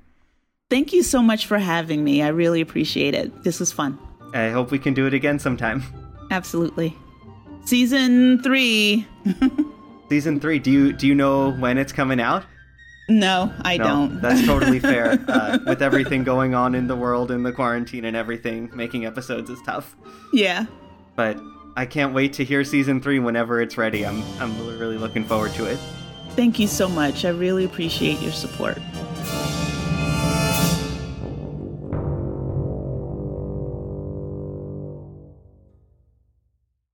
[0.71, 2.23] Thank you so much for having me.
[2.23, 3.45] I really appreciate it.
[3.45, 3.99] This was fun.
[4.33, 5.83] I hope we can do it again sometime.
[6.31, 6.97] Absolutely.
[7.67, 9.07] Season three.
[10.09, 10.59] Season three.
[10.59, 12.45] Do you do you know when it's coming out?
[13.09, 14.21] No, I no, don't.
[14.21, 15.19] That's totally fair.
[15.29, 19.49] Uh, with everything going on in the world and the quarantine and everything, making episodes
[19.49, 19.97] is tough.
[20.33, 20.67] Yeah.
[21.15, 21.39] But
[21.77, 24.05] I can't wait to hear season three whenever it's ready.
[24.05, 25.79] I'm I'm really looking forward to it.
[26.31, 27.25] Thank you so much.
[27.25, 28.79] I really appreciate your support.